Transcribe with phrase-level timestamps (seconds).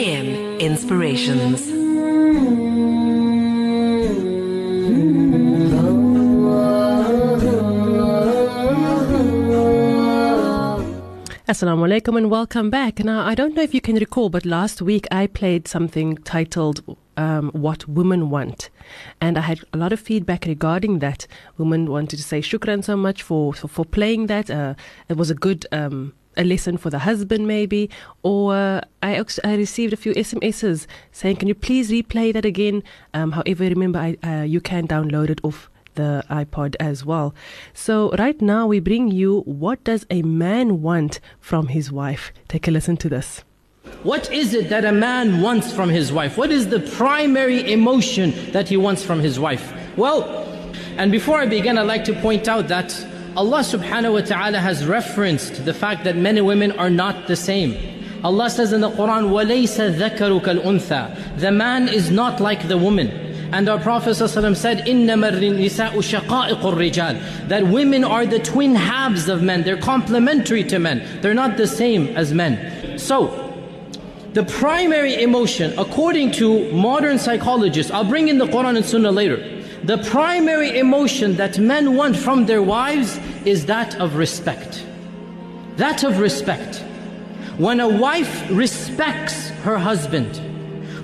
[0.00, 1.60] AM Inspirations.
[11.46, 13.00] Assalamu alaikum and welcome back.
[13.00, 16.82] Now, I don't know if you can recall, but last week I played something titled
[17.18, 18.70] um, What Women Want.
[19.20, 21.26] And I had a lot of feedback regarding that.
[21.58, 24.50] Women wanted to say shukran so much for, for, for playing that.
[24.50, 24.76] Uh,
[25.10, 25.66] it was a good.
[25.72, 27.90] Um, a lesson for the husband, maybe,
[28.22, 28.54] or
[29.02, 32.82] I, I received a few SMSs saying, "Can you please replay that again?"
[33.14, 37.34] Um, however, remember, I, uh, you can download it off the iPod as well.
[37.74, 42.32] So right now we bring you what does a man want from his wife?
[42.48, 43.44] Take a listen to this.
[44.02, 46.36] What is it that a man wants from his wife?
[46.36, 49.72] What is the primary emotion that he wants from his wife?
[49.96, 50.24] Well,
[50.96, 52.92] and before I begin, I'd like to point out that
[53.35, 57.35] Allah subhanahu wa ta'ala has referenced the fact that men and women are not the
[57.35, 57.75] same.
[58.23, 63.09] Allah says in the Quran, وَلَيْسَ ذَكَرُ كَالْأُنثَى The man is not like the woman.
[63.53, 69.27] And our Prophet ﷺ said, إِنَّمَا النِّسَاءُ شَقَائِقُ الرِّجَالِ That women are the twin halves
[69.27, 69.63] of men.
[69.63, 71.21] They're complementary to men.
[71.21, 72.97] They're not the same as men.
[72.97, 73.41] So,
[74.33, 79.37] the primary emotion, according to modern psychologists, I'll bring in the Quran and Sunnah later
[79.84, 84.84] the primary emotion that men want from their wives is that of respect.
[85.76, 86.84] That of respect.
[87.56, 90.36] When a wife respects her husband,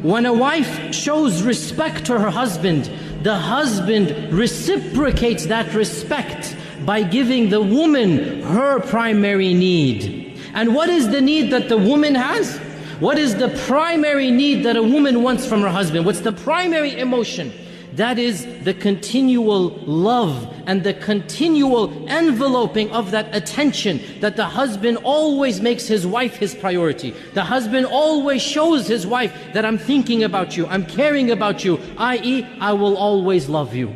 [0.03, 2.91] when a wife shows respect to her husband,
[3.23, 6.55] the husband reciprocates that respect
[6.85, 10.39] by giving the woman her primary need.
[10.53, 12.59] And what is the need that the woman has?
[13.01, 16.07] What is the primary need that a woman wants from her husband?
[16.07, 17.53] What's the primary emotion?
[17.97, 24.99] That is the continual love and the continual enveloping of that attention that the husband
[24.99, 27.15] always makes his wife his priority.
[27.33, 31.81] The husband always shows his wife that I'm thinking about you, I'm caring about you,
[31.97, 33.95] i.e., I will always love you.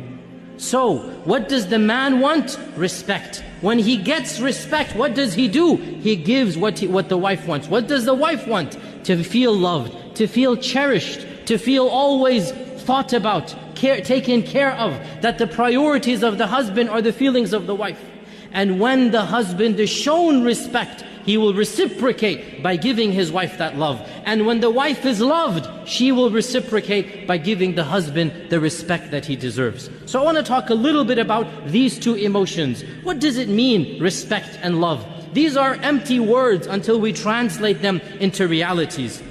[0.57, 2.59] So, what does the man want?
[2.75, 3.43] Respect.
[3.61, 5.75] When he gets respect, what does he do?
[5.75, 7.67] He gives what, he, what the wife wants.
[7.67, 8.77] What does the wife want?
[9.05, 12.51] To feel loved, to feel cherished, to feel always
[12.81, 17.51] thought about, care, taken care of, that the priorities of the husband are the feelings
[17.51, 17.99] of the wife.
[18.51, 23.77] And when the husband is shown respect, he will reciprocate by giving his wife that
[23.77, 23.99] love.
[24.25, 29.11] And when the wife is loved, she will reciprocate by giving the husband the respect
[29.11, 29.89] that he deserves.
[30.05, 32.83] So I want to talk a little bit about these two emotions.
[33.03, 35.05] What does it mean, respect and love?
[35.33, 39.23] These are empty words until we translate them into realities.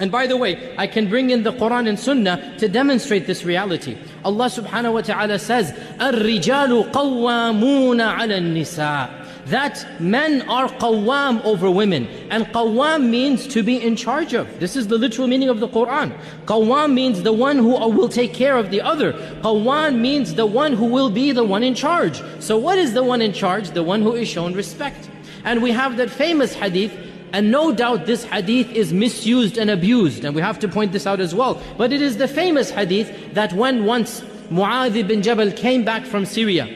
[0.00, 3.44] And by the way, I can bring in the Quran and Sunnah to demonstrate this
[3.44, 3.96] reality.
[4.24, 12.06] Allah subhanahu wa ta'ala says, الرِّجَالُ قَوَّامُونَ عَلَى النِّسَاءِ that men are qawwam over women.
[12.30, 14.58] And qawwam means to be in charge of.
[14.58, 16.18] This is the literal meaning of the Quran.
[16.46, 19.12] Qawwam means the one who will take care of the other.
[19.42, 22.20] Qawwam means the one who will be the one in charge.
[22.40, 23.70] So what is the one in charge?
[23.70, 25.08] The one who is shown respect.
[25.44, 26.92] And we have that famous hadith
[27.32, 31.06] and no doubt this hadith is misused and abused, and we have to point this
[31.06, 31.60] out as well.
[31.76, 34.20] But it is the famous hadith that when once
[34.50, 36.66] Mu'adh ibn Jabal came back from Syria,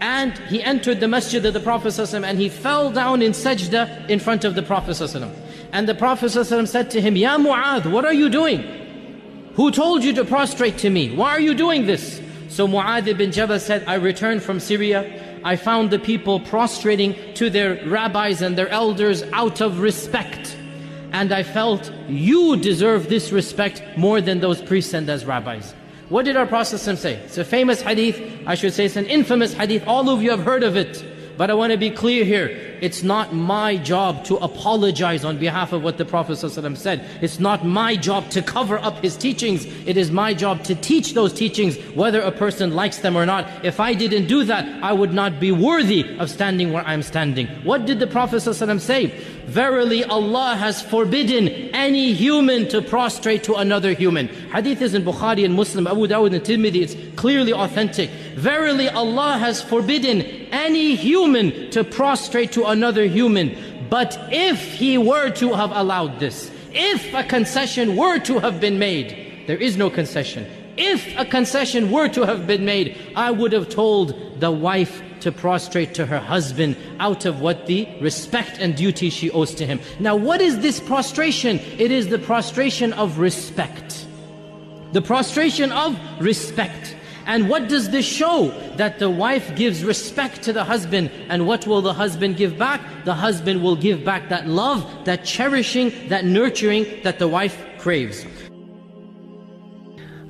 [0.00, 4.08] and he entered the masjid of the Prophet ﷺ and he fell down in sajda
[4.08, 5.30] in front of the Prophet ﷺ.
[5.72, 8.62] And the Prophet ﷺ said to him, Ya Mu'adh, what are you doing?
[9.54, 11.14] Who told you to prostrate to me?
[11.14, 12.20] Why are you doing this?
[12.48, 17.51] So Mu'adh ibn Jabal said, I returned from Syria I found the people prostrating to
[17.51, 20.57] their rabbis and their elders out of respect.
[21.11, 25.75] And I felt, you deserve this respect more than those priests and those rabbis.
[26.09, 27.13] What did our Prophet say?
[27.13, 30.43] It's a famous hadith, I should say it's an infamous hadith, all of you have
[30.43, 31.05] heard of it.
[31.37, 32.47] But I want to be clear here.
[32.81, 37.05] It's not my job to apologize on behalf of what the Prophet ﷺ said.
[37.21, 39.65] It's not my job to cover up his teachings.
[39.85, 43.49] It is my job to teach those teachings, whether a person likes them or not.
[43.65, 47.47] If I didn't do that, I would not be worthy of standing where I'm standing.
[47.63, 49.07] What did the Prophet ﷺ say?
[49.45, 54.27] Verily Allah has forbidden any human to prostrate to another human.
[54.27, 56.81] Hadith is in Bukhari and Muslim, Abu Dawud and Tirmidhi.
[56.81, 58.09] It's clearly authentic.
[58.35, 63.55] Verily Allah has forbidden any human to prostrate to another human.
[63.89, 68.79] But if he were to have allowed this, if a concession were to have been
[68.79, 70.45] made, there is no concession.
[70.75, 75.31] If a concession were to have been made, I would have told the wife to
[75.31, 79.79] prostrate to her husband out of what the respect and duty she owes to him.
[79.99, 81.59] Now, what is this prostration?
[81.77, 84.05] It is the prostration of respect.
[84.91, 86.95] The prostration of respect.
[87.25, 88.49] And what does this show?
[88.77, 91.09] That the wife gives respect to the husband.
[91.29, 92.81] And what will the husband give back?
[93.03, 98.25] The husband will give back that love, that cherishing, that nurturing that the wife craves.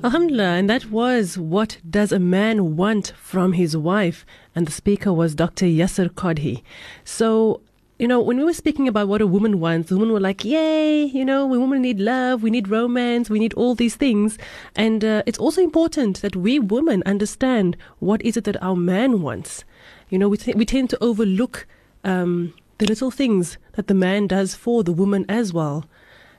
[0.04, 4.24] Alhamdulillah, and that was What Does a Man Want from His Wife?
[4.54, 5.66] And the speaker was Dr.
[5.66, 6.62] Yasir Qadhi.
[7.04, 7.60] So,
[7.98, 11.04] you know, when we were speaking about what a woman wants, women were like, yay,
[11.04, 14.36] you know, we women need love, we need romance, we need all these things.
[14.74, 19.22] And uh, it's also important that we women understand what is it that our man
[19.22, 19.64] wants.
[20.10, 21.66] You know, we, th- we tend to overlook
[22.04, 25.86] um, the little things that the man does for the woman as well.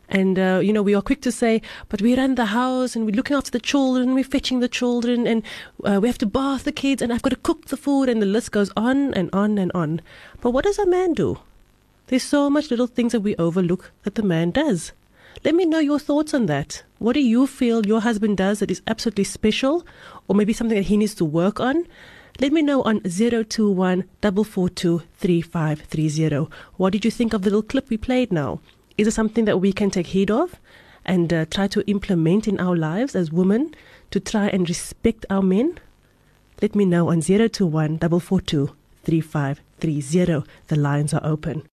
[0.09, 3.06] And, uh, you know, we are quick to say, but we run the house and
[3.06, 5.44] we're looking after the children, we're fetching the children, and
[5.83, 8.21] uh, we have to bath the kids, and I've got to cook the food, and
[8.21, 10.01] the list goes on and on and on.
[10.39, 11.39] But what does a man do?
[12.07, 14.94] There's so much little things that we overlook that the man does.
[15.44, 16.83] Let me know your thoughts on that.
[17.00, 19.86] What do you feel your husband does that is absolutely special,
[20.27, 21.86] or maybe something that he needs to work on?
[22.39, 26.50] Let me know on 021 442 3530.
[26.77, 28.62] What did you think of the little clip we played now?
[28.97, 30.55] Is it something that we can take heed of
[31.05, 33.75] and uh, try to implement in our lives as women
[34.09, 35.79] to try and respect our men?
[36.61, 38.71] Let me know on 021 442
[39.03, 40.49] 3530.
[40.67, 41.63] The lines are open.